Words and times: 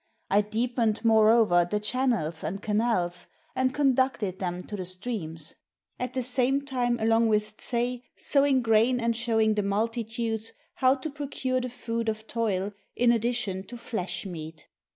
I 0.31 0.41
deepened, 0.41 1.05
moreover, 1.05 1.63
the 1.69 1.79
channels 1.79 2.43
and 2.43 2.59
canals, 2.59 3.27
and 3.55 3.71
conducted 3.71 4.39
them 4.39 4.61
to 4.61 4.75
the 4.75 4.83
streams, 4.83 5.53
at 5.99 6.15
the 6.15 6.23
same 6.23 6.63
time 6.63 6.97
along 6.99 7.27
with 7.27 7.57
Tseih 7.57 8.01
sowing 8.17 8.63
grain 8.63 8.99
and 8.99 9.15
showing 9.15 9.53
the 9.53 9.61
multi 9.61 10.03
tudes 10.03 10.53
how 10.73 10.95
to 10.95 11.11
procure 11.11 11.61
the 11.61 11.69
food 11.69 12.09
of 12.09 12.25
toil 12.25 12.73
in 12.95 13.11
addition 13.11 13.61
to 13.67 13.77
flesh 13.77 14.25
meat. 14.25 14.67